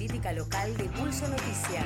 [0.00, 1.84] política local de Pulso Noticias.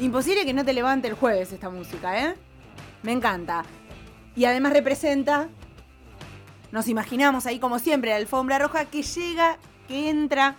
[0.00, 2.34] Imposible que no te levante el jueves esta música, ¿eh?
[3.04, 3.64] Me encanta.
[4.34, 5.46] Y además representa,
[6.72, 9.58] nos imaginamos ahí como siempre, la alfombra roja que llega,
[9.88, 10.56] que entra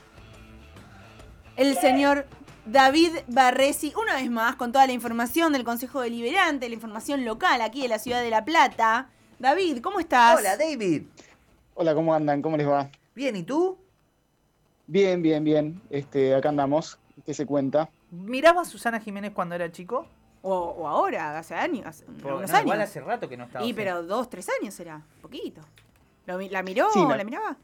[1.55, 2.25] el señor
[2.65, 7.61] David Barresi, una vez más, con toda la información del Consejo Deliberante, la información local
[7.61, 9.09] aquí de la ciudad de La Plata.
[9.39, 10.37] David, ¿cómo estás?
[10.39, 11.03] Hola, David.
[11.75, 12.41] Hola, ¿cómo andan?
[12.41, 12.89] ¿Cómo les va?
[13.15, 13.77] Bien, ¿y tú?
[14.87, 15.81] Bien, bien, bien.
[15.89, 16.97] Este, acá andamos.
[17.25, 17.89] ¿Qué se cuenta?
[18.11, 20.07] ¿Miraba a Susana Jiménez cuando era chico?
[20.41, 22.65] O, o ahora, hace años, hace Por- unos no, años.
[22.65, 23.65] Igual hace rato que no estaba.
[23.65, 25.61] Y pero dos, tres años será, poquito.
[26.25, 26.87] ¿Lo mi- ¿La miró?
[26.93, 27.57] Sí, la- ¿La miraba?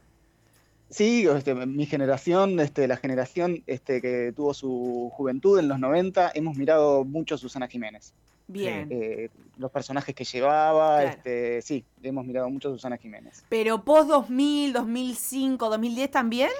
[0.94, 6.30] Sí, este, mi generación, este, la generación este, que tuvo su juventud en los 90,
[6.36, 8.14] hemos mirado mucho a Susana Jiménez.
[8.46, 8.86] Bien.
[8.90, 11.08] Eh, los personajes que llevaba, Claro.
[11.16, 13.44] este, sí, hemos mirado mucho a Susana Jiménez.
[13.48, 16.50] Pero post 2000, 2005, 2010 también.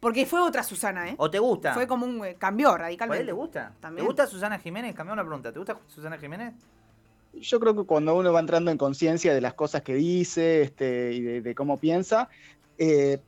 [0.00, 1.14] Porque fue otra Susana, ¿eh?
[1.18, 1.72] ¿O te gusta?
[1.72, 2.24] Fue como un.
[2.24, 3.20] eh, cambió ¿O a radicalmente.
[3.20, 3.72] él le gusta?
[3.80, 4.04] También.
[4.04, 4.96] ¿Te gusta Susana Jiménez?
[4.96, 5.52] Cambiamos una pregunta.
[5.52, 6.54] ¿Te gusta Susana Jiménez?
[7.34, 11.12] Yo creo que cuando uno va entrando en conciencia de las cosas que dice este,
[11.12, 12.28] y de, de cómo piensa,
[12.78, 13.18] eh,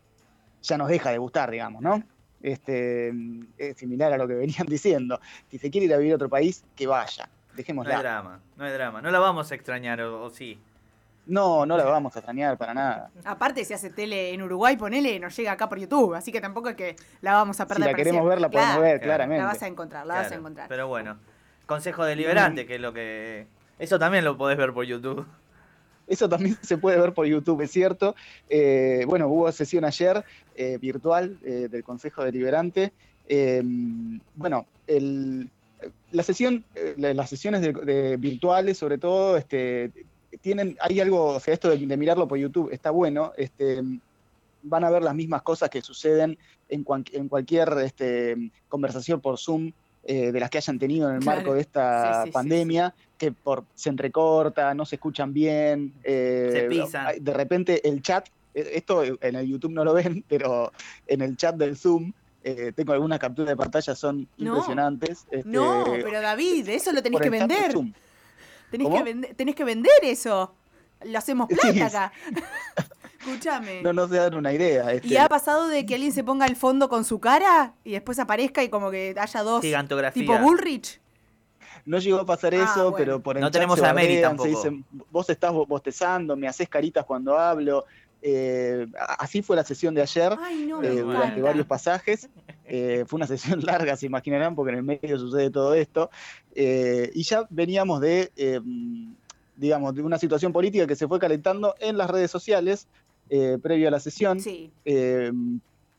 [0.62, 2.02] ya nos deja de gustar, digamos, ¿no?
[2.42, 3.12] Este,
[3.58, 5.20] es similar a lo que venían diciendo.
[5.50, 7.26] Si se quiere ir a vivir a otro país, que vaya.
[7.26, 7.98] No hay Dejémosla.
[7.98, 9.02] drama, no hay drama.
[9.02, 10.58] No la vamos a extrañar, o, o sí.
[11.26, 13.10] No, no la vamos a extrañar para nada.
[13.24, 16.14] Aparte, si hace tele en Uruguay, ponele, nos llega acá por YouTube.
[16.14, 17.80] Así que tampoco es que la vamos a Si perder.
[17.80, 18.30] la para queremos siempre.
[18.30, 19.04] ver, la podemos Claro, ver, claro.
[19.08, 19.42] claramente.
[19.42, 20.68] La vas a encontrar, la vas a encontrar.
[20.68, 21.18] Pero bueno.
[21.66, 23.46] Consejo Deliberante, que es lo que...
[23.78, 25.26] Eso también lo podés ver por YouTube.
[26.08, 28.16] Eso también se puede ver por YouTube, es cierto.
[28.48, 30.24] Eh, bueno, hubo sesión ayer
[30.56, 32.92] eh, virtual eh, del Consejo Deliberante.
[34.34, 35.48] Bueno, el-
[36.10, 36.64] la sesión,
[36.96, 39.92] la- las sesiones de, de virtuales, sobre todo, este,
[40.40, 43.32] tienen, hay algo, o sea, esto de, de mirarlo por YouTube está bueno.
[43.36, 43.80] Este,
[44.62, 46.36] van a ver las mismas cosas que suceden
[46.68, 49.72] en, en cualquier este, conversación por Zoom
[50.04, 51.36] eh, de las que hayan tenido en el Claro.
[51.38, 55.92] marco de esta Sí, sí, sí, pandemia, que por, se entrecorta, no se escuchan bien.
[56.04, 57.06] eh, Se pisan.
[57.20, 60.72] De repente el chat, eh, esto en el YouTube no lo ven, pero
[61.06, 62.12] en el chat del Zoom
[62.44, 64.50] eh, tengo algunas capturas de pantalla, son No.
[64.52, 65.26] impresionantes.
[65.30, 67.74] este, No, pero David, eso lo tenés que vender.
[68.70, 70.54] Tenés que, vender, tenés que vender eso.
[71.04, 71.80] Lo hacemos plata Sí.
[71.80, 72.12] acá.
[73.20, 73.82] Escúchame.
[73.82, 74.92] No, no se dan una idea.
[74.92, 77.92] este, ¿Y ha pasado de que alguien se ponga el fondo con su cara y
[77.92, 80.20] después aparezca y como que haya dos Gigantografía.
[80.22, 81.00] tipo Bullrich?
[81.84, 82.96] No llegó a pasar Ah, eso, bueno.
[82.96, 84.48] pero por el No tenemos se a Mary bardean, se tampoco.
[84.48, 87.84] dicen, vos estás bo- bostezando, me haces caritas cuando hablo.
[88.20, 88.86] Eh,
[89.18, 92.28] así fue la sesión de ayer, Ay, no, eh, durante varios pasajes.
[92.64, 96.10] Eh, fue una sesión larga, se imaginarán, porque en el medio sucede todo esto.
[96.54, 98.60] Eh, y ya veníamos de, eh,
[99.54, 102.88] digamos, de una situación política que se fue calentando en las redes sociales
[103.30, 105.30] eh, previo a la sesión Sí, eh,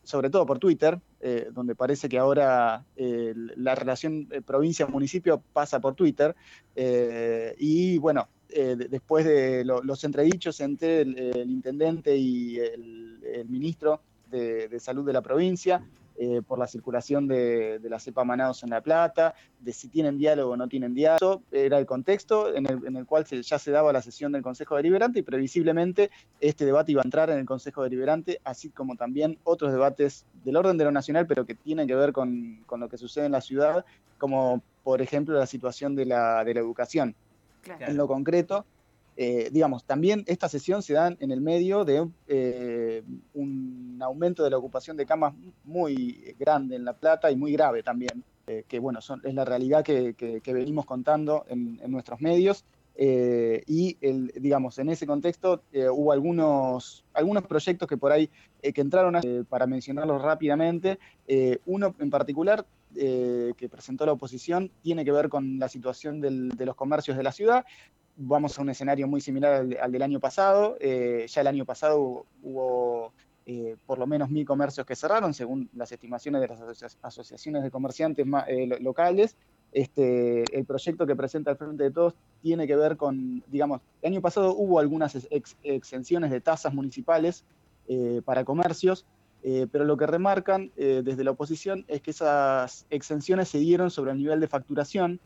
[0.04, 5.80] sobre todo por Twitter, eh, donde parece que ahora eh, la relación eh, provincia-municipio pasa
[5.80, 6.36] por Twitter.
[7.58, 14.02] y bueno, de- después de lo- los entredichos entre el, intendente y el, ministro
[14.32, 15.84] de Salud de la provincia,
[16.22, 20.18] eh, por la circulación de, de la cepa Manaus en La Plata, de si tienen
[20.18, 23.58] diálogo o no tienen diálogo, era el contexto en el, en el cual se- ya
[23.58, 27.40] se daba la sesión del Consejo Deliberante y previsiblemente este debate iba a entrar en
[27.40, 31.56] el Consejo Deliberante, así como también otros debates del orden de lo nacional, pero que
[31.56, 33.86] tienen que ver con, con lo que sucede en la ciudad,
[34.18, 37.16] como por ejemplo la situación de la, de la educación.
[37.62, 37.86] claro.
[37.88, 38.66] En lo concreto,
[39.22, 43.04] eh, digamos, también esta sesión se da en el medio de eh,
[43.34, 45.34] un aumento de la ocupación de camas
[45.66, 49.44] muy grande en La Plata y muy grave también, eh, que bueno, son, es la
[49.44, 52.64] realidad que, que- venimos contando en, en nuestros medios.
[52.98, 53.98] y
[54.40, 58.30] digamos, en ese contexto hubo algunos, algunos proyectos que por ahí
[58.62, 59.16] que entraron,
[59.50, 60.98] para mencionarlos rápidamente,
[61.66, 66.76] uno en particular que presentó la oposición tiene que ver con la situación de los
[66.76, 67.66] comercios de la ciudad.
[68.22, 70.76] Vamos a un escenario muy similar al, del año pasado.
[70.82, 73.14] Eh, ya el año pasado hubo,
[73.46, 77.64] eh, por lo menos mil comercios que cerraron, según las estimaciones de las asocia- asociaciones
[77.64, 79.38] de comerciantes eh, lo- locales.
[79.72, 84.12] Este, el proyecto que presenta el Frente de Todos tiene que ver con, digamos, el
[84.12, 87.46] año pasado hubo algunas ex- ex- exenciones de tasas municipales
[88.26, 89.08] para comercios,
[89.72, 94.18] pero lo que remarcan desde la oposición es que esas exenciones se dieron sobre el
[94.20, 95.20] nivel de facturación,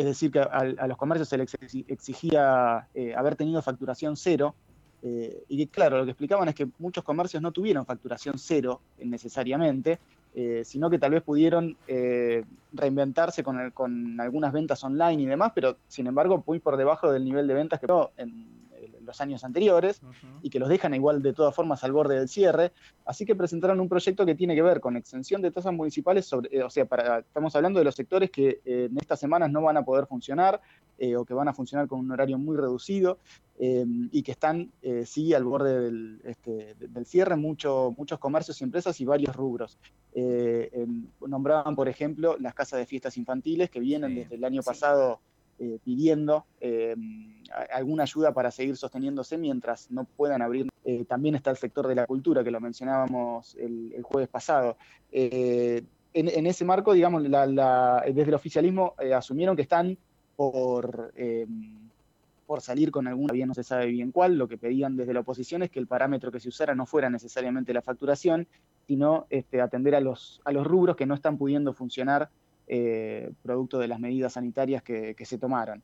[0.00, 4.56] es decir, que a, los comercios se les exi- exigía eh, haber tenido facturación cero
[5.02, 8.82] Eh, y que, claro, lo que explicaban es que muchos comercios no tuvieron facturación cero
[8.98, 9.98] necesariamente,
[10.34, 15.26] eh, sino que tal vez pudieron eh, reinventarse con, el- con algunas ventas online y
[15.26, 17.86] demás, pero sin embargo muy por debajo del nivel de ventas que
[18.18, 18.69] en
[19.10, 20.00] los años anteriores
[20.42, 22.72] y que los dejan igual de todas formas al borde del cierre.
[23.04, 26.56] Así que presentaron un proyecto que tiene que ver con exención de tasas municipales, sobre,
[26.56, 29.62] eh, o sea, para, estamos hablando de los sectores que eh, en estas semanas no
[29.62, 30.60] van a poder funcionar
[30.98, 33.18] eh, o que van a funcionar con un horario muy reducido
[33.58, 34.70] eh, y que están,
[35.04, 39.34] sí, al borde del, este, de- del cierre, mucho- muchos comercios y empresas y varios
[39.34, 39.76] rubros.
[40.14, 44.62] En- nombraban, por ejemplo, las casas de fiestas infantiles que vienen Sí, desde el año
[44.62, 44.66] sí.
[44.66, 45.20] pasado
[45.62, 46.96] eh, pidiendo eh,
[47.70, 50.70] alguna ayuda para seguir sosteniéndose mientras no puedan abrir.
[50.86, 54.78] Eh, también está el sector de la cultura, que lo mencionábamos el, jueves pasado.
[55.12, 59.98] En, ese marco, digamos, desde el oficialismo asumieron que están
[60.34, 61.12] por,
[62.46, 65.20] por salir con alguna, bien no se sabe bien cuál, lo que pedían desde la
[65.20, 68.48] oposición es que el parámetro que se usara no fuera necesariamente la facturación,
[68.86, 72.30] sino este, atender a los, a los rubros que no están pudiendo funcionar
[72.72, 75.82] eh, producto de las medidas sanitarias que, que se tomaron.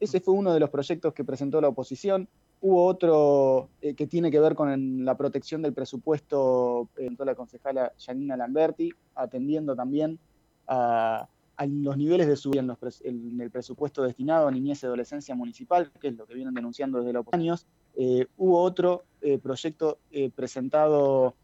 [0.00, 2.28] Ese fue uno de los proyectos que presentó la oposición.
[2.60, 7.92] Hubo otro eh, que tiene que ver con la protección del presupuesto, presentó la concejala
[8.04, 10.18] Janina Lamberti, atendiendo también
[10.66, 14.82] a, a los niveles de subida en, los pres- en el presupuesto destinado a niñez
[14.82, 17.66] y adolescencia municipal, que es lo que vienen denunciando desde los años.
[17.96, 21.34] Eh, hubo otro eh, proyecto eh, presentado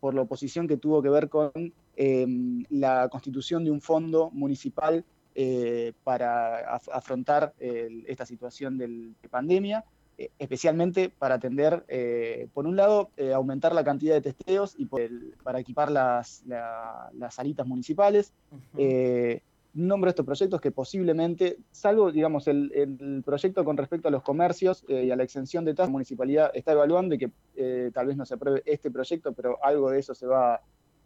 [0.00, 1.50] por la oposición que tuvo que ver con
[2.00, 2.26] eh,
[2.70, 5.04] la constitución de un fondo municipal
[5.34, 9.84] eh, para af- afrontar esta situación del- de pandemia,
[10.16, 15.00] eh, especialmente para atender, eh, por un lado, aumentar la cantidad de testeos y por
[15.00, 18.32] el- para equipar las, la- las salitas municipales.
[18.78, 19.42] Eh,
[19.74, 24.84] nombro estos proyectos que posiblemente, salvo, digamos, el, el proyecto con respecto a los comercios
[24.88, 28.24] y a la exención de tasas, la municipalidad está evaluando y que tal vez no
[28.24, 30.60] se apruebe este proyecto, pero algo de eso se va,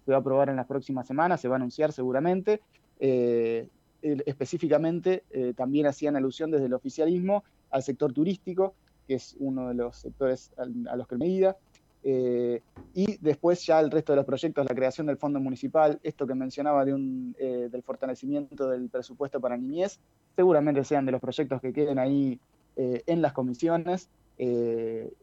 [0.05, 2.61] se va a aprobar en las próximas semanas, se va a anunciar seguramente.
[3.01, 3.69] Eh,
[4.03, 8.75] específicamente, eh, también hacían alusión desde el oficialismo al sector turístico,
[9.07, 11.57] que es uno de los sectores a los que medida.
[12.05, 12.61] Eh,
[12.95, 16.35] y después ya el resto de los proyectos, la creación del fondo municipal, esto que
[16.35, 20.01] mencionaba de un, eh, del fortalecimiento del presupuesto para niñez,
[20.35, 22.39] seguramente sean de los proyectos que queden ahí
[22.75, 24.09] en las comisiones.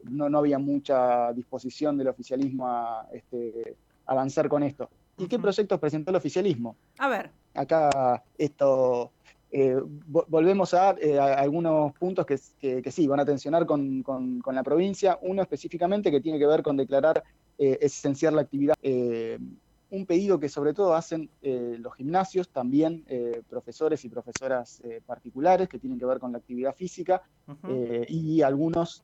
[0.04, 3.74] No, no había mucha disposición del oficialismo a este,
[4.10, 4.90] avanzar con esto.
[5.16, 6.76] ¿Y qué proyectos presentó el oficialismo?
[6.98, 9.12] A ver, acá esto
[9.52, 13.66] eh, vo- volvemos a, eh, a algunos puntos que, que- que sí van a tensionar
[13.66, 15.18] con, con- con la provincia.
[15.22, 17.22] Uno específicamente que tiene que ver con declarar
[17.58, 18.74] eh, esencial la actividad.
[18.82, 19.38] Eh,
[19.90, 23.04] un pedido que sobre todo hacen eh, los gimnasios, también
[23.48, 27.20] profesores y profesoras particulares que tienen que ver con la actividad física
[28.08, 29.02] y algunos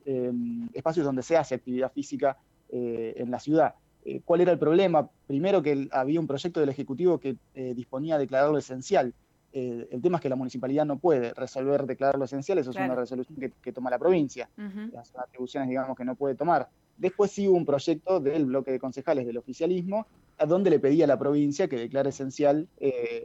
[0.73, 2.37] espacios donde se hace actividad física
[2.69, 3.75] en la ciudad.
[4.07, 5.11] Eh, ¿Cuál era el problema?
[5.27, 9.13] Primero que había un proyecto del Ejecutivo que eh, disponía a declararlo esencial.
[9.53, 12.95] Eh, el tema es que la municipalidad no puede resolver declararlo esencial, eso es una
[12.95, 14.49] resolución que, que toma la provincia,
[14.93, 16.69] las atribuciones digamos que no puede tomar.
[16.97, 20.07] Después sí hubo un proyecto del bloque de concejales del oficialismo,
[20.39, 22.69] a donde le pedía a la provincia que declare esencial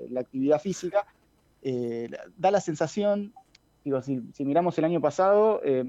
[0.10, 1.06] la actividad física.
[2.38, 3.34] Da la sensación,
[3.84, 5.84] digo, si, si miramos el año pasado, eh,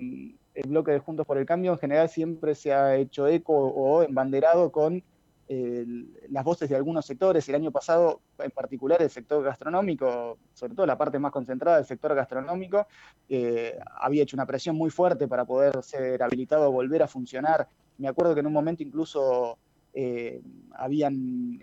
[0.55, 4.03] el bloque de Juntos por el Cambio en general siempre se ha hecho eco o
[4.03, 5.03] embanderado con
[5.49, 5.85] eh,
[6.31, 7.49] las voces de algunos sectores.
[7.49, 11.87] El año pasado, en particular, el sector gastronómico, sobre todo la parte más concentrada del
[11.87, 12.87] sector gastronómico,
[13.29, 17.69] eh, había hecho una presión muy fuerte para poder ser habilitado a volver a funcionar.
[17.99, 19.59] Me acuerdo que en un momento incluso
[19.93, 20.41] eh,
[20.75, 21.59] habían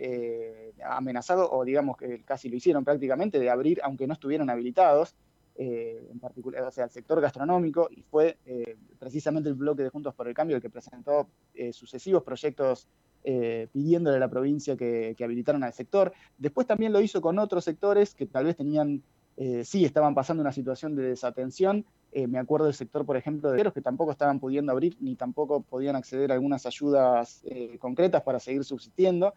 [0.86, 5.15] amenazado, o digamos que casi lo hicieron prácticamente, de abrir, aunque no estuvieran habilitados,
[5.62, 9.89] eh, en particular, o sea, el sector gastronómico, y fue eh, precisamente el bloque de
[9.89, 12.88] Juntos por el Cambio el que presentó eh, sucesivos proyectos
[13.22, 16.13] pidiéndole a la provincia que, que habilitaran al sector.
[16.38, 19.04] Después también lo hizo con otros sectores que tal vez tenían,
[19.63, 21.86] sí estaban pasando una situación de desatención.
[22.16, 25.62] Me acuerdo del sector, por ejemplo, de los que tampoco estaban pudiendo abrir ni tampoco
[25.62, 27.44] podían acceder a algunas ayudas
[27.80, 29.34] concretas para seguir subsistiendo.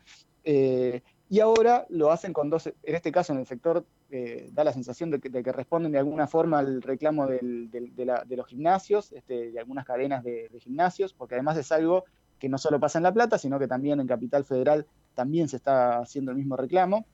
[1.33, 4.73] Y ahora lo hacen con dos, en este caso en el sector eh, da la
[4.75, 9.51] sensación de que, de que responden de alguna forma al reclamo de, los gimnasios, este,
[9.51, 12.05] de algunas cadenas de, gimnasios, porque además es algo
[12.39, 15.57] que no solo pasa en La Plata, sino que también en Capital Federal también se
[15.57, 17.07] está haciendo el mismo reclamo,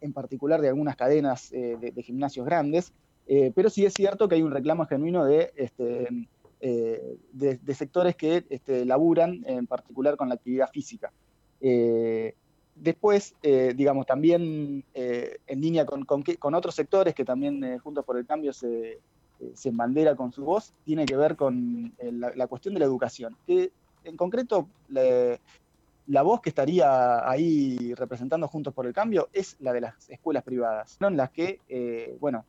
[0.00, 2.94] en particular de algunas cadenas eh, de, gimnasios grandes,
[3.26, 6.08] eh, pero sí es cierto que hay un reclamo genuino de, este,
[6.58, 11.12] de, sectores que este, laburan en particular con la actividad física.
[12.82, 18.04] Después, eh, digamos, también eh, en línea con, con, otros sectores que también eh, Juntos
[18.04, 18.98] por el Cambio se,
[19.54, 19.72] se
[20.16, 23.36] con su voz, tiene que ver con la, cuestión de la educación.
[23.46, 23.70] Que
[24.04, 29.80] en concreto, la voz que estaría ahí representando Juntos por el Cambio es la de
[29.80, 31.06] las escuelas privadas, ¿no?
[31.06, 32.44] en las que, bueno,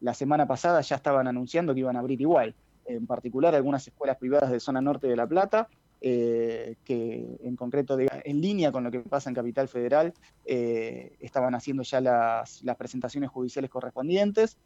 [0.00, 2.54] la semana pasada ya estaban anunciando que iban a abrir igual,
[2.86, 5.68] en particular algunas escuelas privadas de zona norte de La Plata,
[6.06, 10.12] eh, que en concreto en línea con lo que pasa en Capital Federal,
[10.44, 14.58] estaban haciendo ya las, las presentaciones judiciales correspondientes.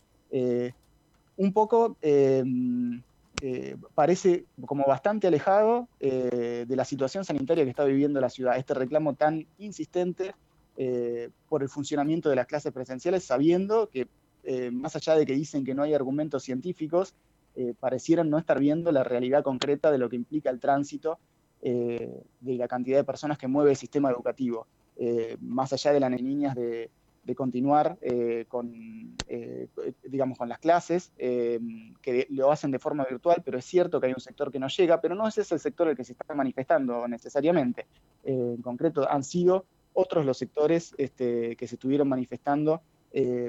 [1.37, 1.97] un poco
[3.41, 8.57] eh, parece como bastante alejado eh, de la situación sanitaria que está viviendo la ciudad.
[8.57, 10.35] Este reclamo tan insistente
[10.77, 14.09] eh, por el funcionamiento de las clases presenciales, sabiendo que
[14.73, 17.15] más allá de que dicen que no hay argumentos científicos,
[17.81, 21.19] parecieran no estar viendo la realidad concreta de lo que implica el tránsito
[21.61, 24.67] de la cantidad de personas que mueve el sistema educativo.
[25.41, 26.91] más allá de las niñas de,
[27.35, 29.69] continuar eh, con, eh,
[30.05, 31.61] digamos, con las clases, eh,
[32.01, 34.69] que lo hacen de forma virtual, pero es cierto que hay un sector que no
[34.69, 37.87] llega, pero no es ese el sector el que se está manifestando necesariamente.
[38.25, 42.83] en concreto, han sido otros los sectores este, que se estuvieron manifestando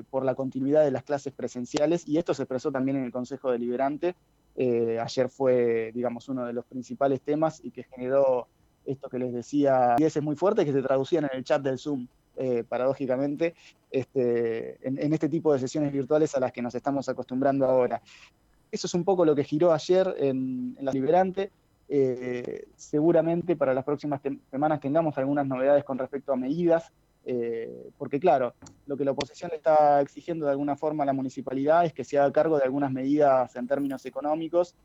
[0.09, 3.51] por la continuidad de las clases presenciales, y esto se expresó también en el Consejo
[3.51, 4.15] Deliberante.
[4.57, 8.47] ayer fue, digamos, uno de los principales temas y que generó
[8.85, 12.07] esto que les decía, es muy fuerte, que se traducían en el chat del Zoom.
[12.41, 13.53] Eh, paradójicamente,
[13.91, 18.01] este, en, este tipo de sesiones virtuales a las que nos estamos acostumbrando ahora.
[18.71, 21.51] Eso es un poco lo que giró ayer en, la Liberante.
[21.89, 26.93] Eh, seguramente para las próximas semanas tengamos algunas novedades con respecto a medidas,
[27.25, 28.53] eh, porque claro,
[28.87, 32.03] lo que la oposición le está exigiendo de alguna forma a la municipalidad es que
[32.03, 34.75] se haga cargo de algunas medidas en términos económicos,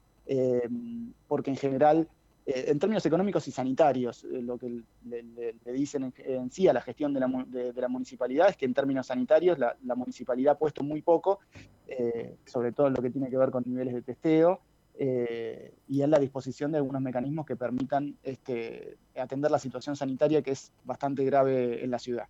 [1.29, 2.09] porque en general
[2.47, 6.83] eh, en términos económicos y sanitarios, eh, lo que le, dicen en, sí a la
[6.83, 11.41] gestión de la, municipalidad es que en términos sanitarios la, municipalidad ha puesto muy poco,
[11.87, 14.61] eh, sobre todo lo que tiene que ver con niveles de testeo,
[14.97, 20.53] y en la disposición de algunos mecanismos que permitan este, atender la situación sanitaria que
[20.53, 22.29] es bastante grave en la ciudad.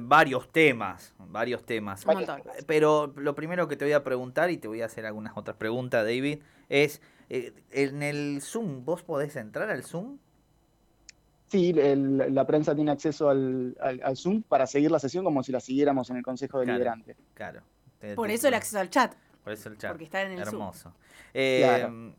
[0.00, 2.04] varios temas, varios temas.
[2.66, 5.56] Pero lo primero que te voy a preguntar, y te voy a hacer algunas otras
[5.56, 7.00] preguntas, David, es...
[7.28, 10.18] Eh, en el Zoom, ¿vos podés entrar al Zoom?
[11.48, 13.76] Sí, la prensa tiene acceso al,
[14.16, 17.16] Zoom para seguir la sesión como si la siguiéramos en el Consejo Deliberante.
[17.34, 17.62] Claro.
[18.14, 19.14] Por eso el acceso al chat.
[19.46, 19.92] Por eso el chat.
[19.92, 20.92] Porque está en el Hermoso.
[21.32, 22.12] Eh,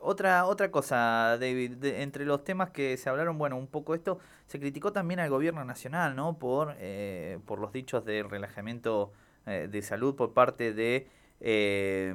[0.00, 4.58] otra, otra cosa, David, entre los temas que se hablaron, bueno, un poco esto, se
[4.58, 6.36] criticó también al gobierno nacional, ¿no?
[6.36, 9.12] Por, eh, por los dichos de relajamiento
[9.46, 11.06] de salud por parte de
[11.40, 12.12] eh,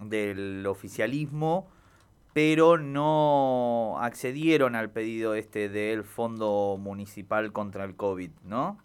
[0.00, 1.68] del oficialismo,
[2.32, 8.78] pero no accedieron al pedido este del Fondo Municipal contra el COVID, ¿no?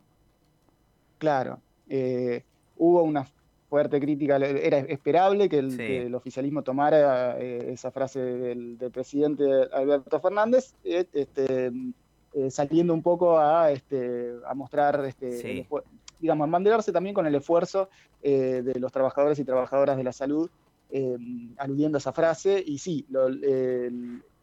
[1.17, 1.61] Claro.
[1.87, 2.43] Eh,
[2.75, 3.27] hubo una
[3.69, 9.43] fuerte crítica, era esperable que el, oficialismo tomara eh, esa frase del, presidente
[9.73, 11.71] Alberto Fernández, eh, este,
[12.49, 15.65] saliendo un poco a, este, a mostrar este,
[16.19, 17.89] digamos, mantenerse también con el esfuerzo
[18.21, 20.49] eh, de los trabajadores y trabajadoras de la salud,
[20.89, 21.17] eh,
[21.57, 22.63] aludiendo a esa frase.
[22.65, 23.05] Y sí,
[23.43, 23.89] eh,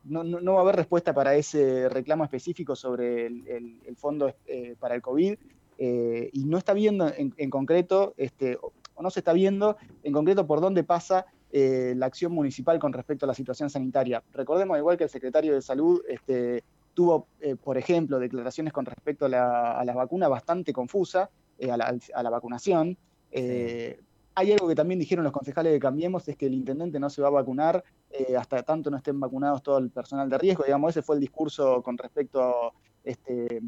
[0.05, 4.35] no, va a haber respuesta para ese reclamo específico sobre el, fondo
[4.79, 5.37] para el COVID.
[5.79, 8.59] y no está viendo en, concreto, este,
[8.95, 13.27] o no se está viendo en concreto por dónde pasa la acción municipal con respecto
[13.27, 14.25] a la situación sanitaria.
[14.33, 17.29] Recordemos, igual que el secretario de Salud este, tuvo,
[17.63, 21.77] por ejemplo, declaraciones con respecto a la, a la vacuna bastante confusa, eh, a,
[22.23, 22.97] la, vacunación.
[23.31, 24.01] Eh,
[24.35, 27.23] hay algo que también dijeron los concejales de Cambiemos, es que el intendente no se
[27.23, 30.65] va a vacunar eh, hasta tanto no estén vacunados todo el personal de riesgo.
[30.65, 32.73] Digamos, ese fue el discurso con respecto
[33.05, 33.61] este,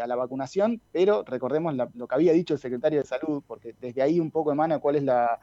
[0.00, 4.02] a la vacunación, pero recordemos lo que había dicho el secretario de Salud, porque desde
[4.02, 5.38] ahí un poco emana cuál es la,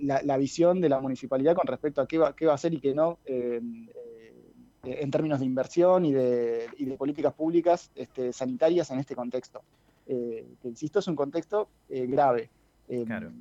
[0.00, 2.80] la, visión de la municipalidad con respecto a qué va, qué va a hacer y
[2.80, 3.18] qué no
[4.84, 9.62] en términos de inversión y de, y de políticas públicas este, sanitarias en este contexto.
[10.06, 12.50] Eh, que insisto, es un contexto eh, grave.
[12.88, 13.32] Em, claro.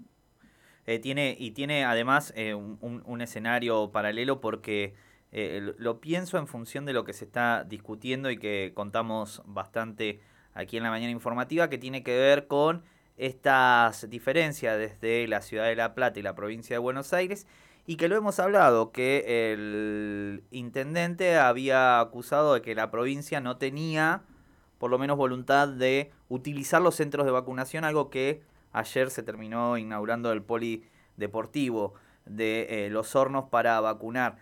[0.86, 4.94] Eh, tiene, y tiene además un, escenario paralelo porque
[5.32, 10.20] lo pienso en función de lo que se está discutiendo y que contamos bastante
[10.54, 12.84] aquí en la mañana informativa, que tiene que ver con
[13.18, 17.48] estas diferencias desde la ciudad de La Plata y la provincia de Buenos Aires,
[17.86, 23.58] y que lo hemos hablado, que el intendente había acusado de que la provincia no
[23.58, 24.24] tenía
[24.82, 29.78] por lo menos voluntad de utilizar los centros de vacunación, algo que ayer se terminó
[29.78, 31.94] inaugurando el polideportivo
[32.26, 34.38] de eh, los hornos para vacunar.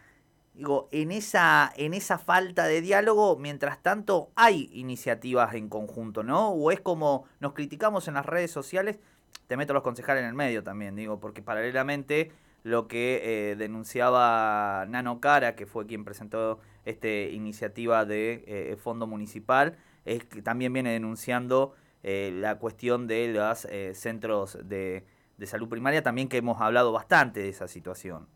[0.59, 6.49] Digo, en esa, en esa falta de diálogo, mientras tanto, hay iniciativas en conjunto, ¿no?
[6.49, 8.99] O es como nos criticamos en las redes sociales,
[9.47, 14.85] te meto los concejales en el medio también, digo, porque paralelamente lo que eh, denunciaba
[14.89, 20.73] Nano Cara, que fue quien presentó esta iniciativa de eh, fondo municipal, es que también
[20.73, 21.73] viene denunciando
[22.03, 23.65] eh, la cuestión de los
[23.97, 25.05] centros de,
[25.37, 28.27] de, salud primaria, también que hemos hablado bastante de esa situación.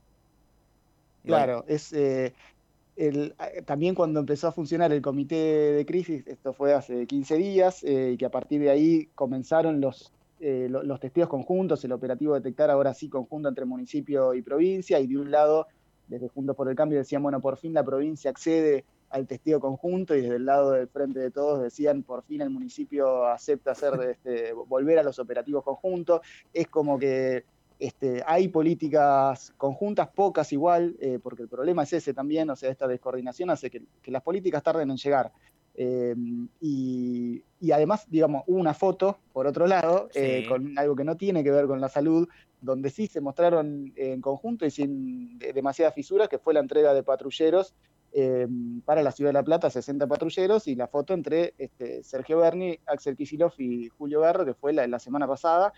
[1.24, 7.08] Claro, es el, también cuando empezó a funcionar el comité de crisis, esto fue hace
[7.08, 10.14] 15 días, y que a partir de ahí comenzaron los
[10.46, 15.08] eh, los testigos conjuntos, el operativo detectar ahora sí conjunto entre municipio y provincia, y
[15.08, 15.68] de un lado,
[16.10, 20.14] desde Juntos por el Cambio decían, bueno, por fin la provincia accede al testigo conjunto,
[20.14, 23.94] y desde el lado del frente de todos decían, por fin el municipio acepta hacer
[24.12, 26.20] este, volver a los operativos conjuntos.
[26.52, 27.46] Es como que
[27.80, 32.70] este, hay políticas conjuntas, pocas igual, eh, porque el problema es ese también, o sea,
[32.70, 35.32] esta descoordinación hace que las políticas tarden en llegar.
[35.76, 36.16] Eh,
[36.62, 41.44] y, además, digamos, hubo una foto, por otro lado, eh, con algo que no tiene
[41.44, 42.28] que ver con la salud,
[42.62, 47.04] donde sí se mostraron en conjunto y sin demasiadas fisuras, que fue la entrega de
[47.04, 47.74] patrulleros
[48.14, 48.48] eh,
[48.86, 52.78] para la Ciudad de La Plata, 60 patrulleros, y la foto entre este, Sergio Berni,
[52.86, 55.74] Axel Kicillof y Julio Garro, que fue la, la semana pasada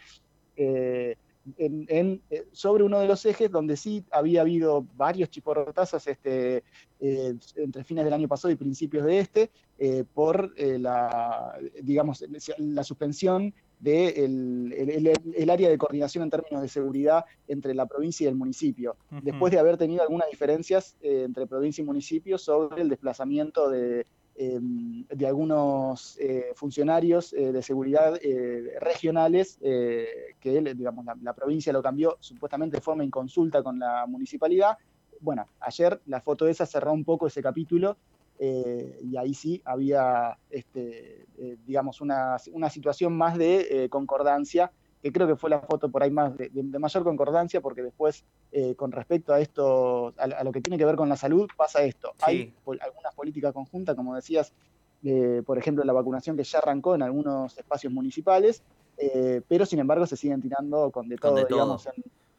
[1.58, 6.64] en, eh, sobre uno de los ejes donde sí había habido varios chiporrotazos este,
[7.00, 12.24] eh, entre fines del año pasado y principios de este, eh, por la, digamos,
[12.58, 18.26] la suspensión del de el, área de coordinación en términos de seguridad entre la provincia
[18.26, 22.90] y el municipio, después de haber tenido algunas diferencias entre provincia y municipio sobre el
[22.90, 30.76] desplazamiento de de algunos eh, funcionarios eh, de seguridad eh, regionales que
[31.22, 34.78] la, provincia lo cambió supuestamente de forma inconsulta con la municipalidad.
[35.22, 37.98] Bueno, ayer la foto esa cerró un poco ese capítulo
[38.38, 41.26] y ahí sí había, este,
[41.66, 44.72] digamos, una, una, situación más de concordancia
[45.06, 48.74] que creo que fue la foto por ahí más de, mayor concordancia, porque después, eh,
[48.74, 52.14] con respecto a esto, a, lo que tiene que ver con la salud, pasa esto.
[52.22, 54.52] Hay algunas políticas conjuntas, como decías,
[55.46, 58.64] por ejemplo, la vacunación que ya arrancó en algunos espacios municipales,
[58.98, 61.88] eh, pero sin embargo se siguen tirando con de todo, digamos,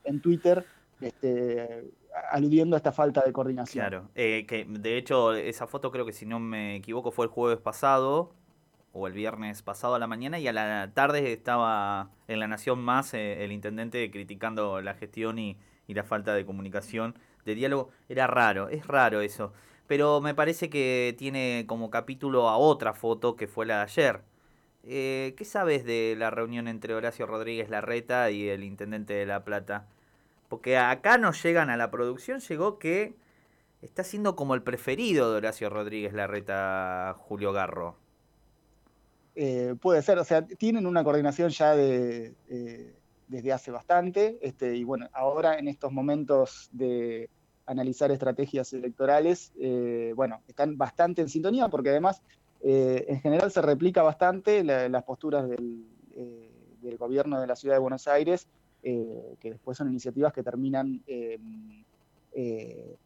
[0.02, 0.64] en, Twitter.
[1.00, 1.92] Este,
[2.32, 3.82] aludiendo a esta falta de coordinación.
[3.82, 7.30] Claro, eh, que de hecho esa foto creo que si no me equivoco fue el
[7.30, 8.32] jueves pasado,
[8.96, 12.80] o el viernes pasado a la mañana y a la tarde estaba en La Nación
[12.80, 17.90] Más eh, el intendente criticando la gestión y, la falta de comunicación, de diálogo.
[18.08, 19.52] Era raro, es raro eso.
[19.86, 24.22] Pero me parece que tiene como capítulo a otra foto que fue la de ayer.
[24.84, 29.44] Eh, ¿Qué sabes de la reunión entre Horacio Rodríguez Larreta y el intendente de La
[29.44, 29.86] Plata?
[30.48, 33.14] Porque acá nos llegan a la producción, llegó que
[33.82, 38.05] está siendo como el preferido de Horacio Rodríguez Larreta Julio Garro.
[39.38, 42.94] Eh, puede ser, o sea, tienen una coordinación ya de, eh,
[43.28, 47.28] desde hace bastante, este, y bueno, ahora en estos momentos de
[47.66, 52.22] analizar estrategias electorales, eh, bueno, están bastante en sintonía porque además
[52.62, 55.84] en general se replica bastante las posturas del,
[56.80, 58.48] del, gobierno de la ciudad de Buenos Aires,
[58.82, 61.04] que después son iniciativas que terminan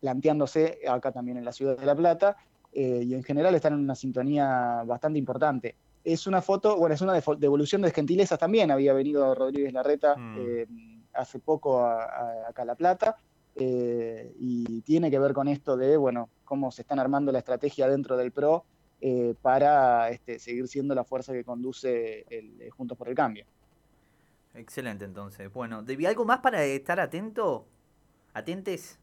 [0.01, 2.37] planteándose acá también en la ciudad de La Plata,
[2.73, 7.21] y en general están en una sintonía bastante importante es una foto, bueno, es una
[7.39, 8.71] devolución de gentilezas también.
[8.71, 10.37] Había venido Rodríguez Larreta mm.
[10.39, 10.67] eh,
[11.13, 13.17] hace poco a, acá a La Plata
[13.57, 17.89] eh, y tiene que ver con esto de, bueno, cómo se están armando la estrategia
[17.89, 18.65] dentro del PRO
[19.01, 23.45] eh, para este, seguir siendo la fuerza que conduce el, Juntos por el Cambio.
[24.55, 25.53] Excelente, entonces.
[25.53, 27.67] Bueno, ¿debía algo más para estar atento?
[28.33, 28.99] ¿Atentes?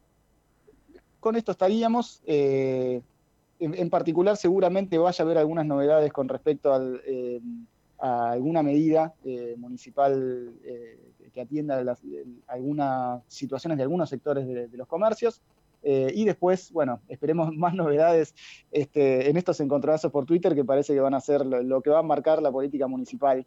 [1.20, 2.22] Con esto estaríamos
[3.60, 6.72] en, particular seguramente vaya a haber algunas novedades con respecto
[7.06, 7.40] eh,
[7.98, 10.98] a alguna medida eh, municipal eh,
[11.32, 11.82] que atienda
[12.46, 15.42] algunas situaciones de algunos sectores de, los comercios.
[15.82, 18.34] y después, bueno, esperemos más novedades
[18.70, 22.00] este, en estos encontronazos por Twitter que parece que van a ser lo, que va
[22.00, 23.44] a marcar la política municipal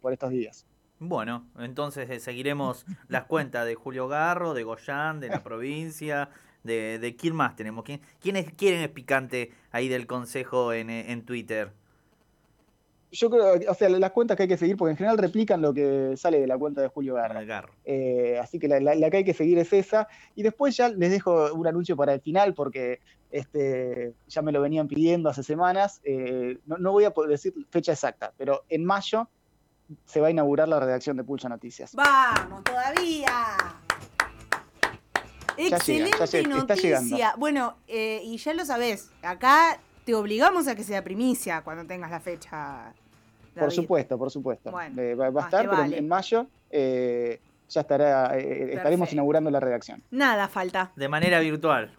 [0.00, 0.64] por estos días.
[1.00, 6.30] Bueno, entonces seguiremos las cuentas de Julio Garro, de Goyán, de la provincia,
[6.64, 7.84] de, de quién más tenemos.
[7.84, 11.72] ¿Quién, ¿Quiénes quieren es picante ahí del consejo en, en Twitter?
[13.12, 15.72] Yo creo, o sea, las cuentas que hay que seguir, porque en general replican lo
[15.72, 17.72] que sale de la cuenta de Julio Garro.
[17.84, 20.08] Eh, así que la, que hay que seguir es esa.
[20.34, 22.98] Y después ya les dejo un anuncio para el final, porque
[23.30, 26.00] este, ya me lo venían pidiendo hace semanas.
[26.02, 29.28] Eh, no, no, voy a poder decir fecha exacta, pero en mayo
[30.06, 31.94] se va a inaugurar la redacción de Pulso Noticias.
[31.94, 33.83] ¡Vamos, todavía!
[35.56, 37.34] Excelente noticia.
[37.36, 42.10] Bueno, eh, y ya lo sabes, acá te obligamos a que sea primicia cuando tengas
[42.10, 42.92] la fecha
[43.58, 44.70] Por supuesto, por supuesto.
[44.70, 45.98] Bueno, Eh, va, va a estar, pero en- vale.
[45.98, 50.02] en mayo eh, ya estará, eh, estaremos inaugurando la redacción.
[50.10, 50.90] Nada falta.
[50.96, 51.96] De manera virtual.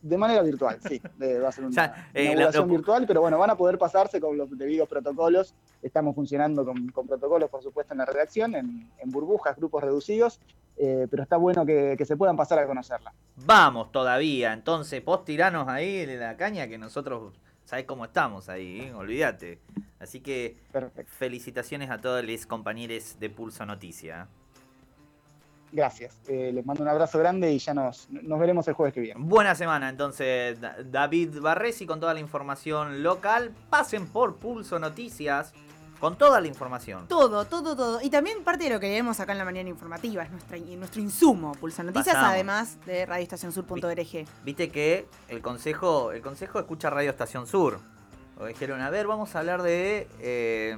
[0.00, 1.00] De manera virtual, sí.
[1.16, 3.78] de- va a ser una Ya, eh, inauguración lo- virtual, pero bueno, van a poder
[3.78, 5.54] pasarse con los debidos protocolos.
[5.82, 10.40] Estamos funcionando con, con protocolos, por supuesto, en la redacción, en, en burbujas, grupos reducidos,
[10.76, 13.12] eh, pero está bueno que, que se puedan pasar a conocerla.
[13.44, 17.34] Vamos todavía, entonces vos tiranos ahí de la caña que nosotros
[17.64, 18.94] sabés cómo estamos ahí, ¿eh?
[18.94, 19.58] olvídate.
[19.98, 21.10] Así que Perfecto.
[21.12, 24.28] felicitaciones a todos los compañeros de Pulso Noticia.
[25.72, 26.18] Gracias.
[26.28, 29.20] Eh, les mando un abrazo grande y ya nos, nos veremos el jueves que viene.
[29.22, 33.52] Buena semana entonces, Da- David Barresi con toda la información local.
[33.68, 35.52] Pasen por Pulso Noticias
[36.00, 37.08] con toda la información.
[37.08, 38.00] Todo, todo, todo.
[38.00, 41.02] Y también parte de lo que leemos acá en la mañana informativa, es nuestra, nuestro
[41.02, 42.32] insumo, Pulsa Noticias, Pasamos.
[42.34, 44.26] además de radioestacionsur.org.
[44.44, 47.80] Viste que el consejo, el consejo escucha Radio Estación Sur.
[48.40, 50.76] O dijeron, a ver, vamos a hablar de eh,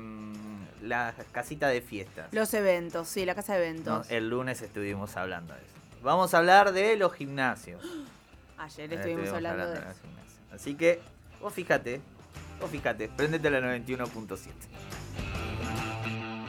[0.83, 2.33] la casita de fiestas.
[2.33, 4.11] Los eventos, sí, la casa de No, eventos.
[4.11, 5.75] el lunes estuvimos hablando de eso.
[6.03, 7.83] Vamos a hablar de los gimnasios.
[8.59, 10.41] Ayer Eh, estuvimos hablando de los gimnasios.
[10.53, 11.01] Así que,
[11.41, 12.01] vos fíjate,
[12.61, 14.51] vos fíjate, prendete a la 91.7.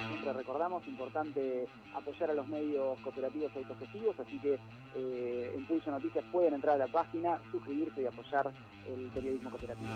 [0.09, 4.59] Siempre recordamos, importante apoyar a los medios cooperativos y autogestivos, así que
[4.95, 8.51] eh, en Pulso Noticias pueden entrar a la página, suscribirse y apoyar
[8.87, 9.89] el periodismo cooperativo.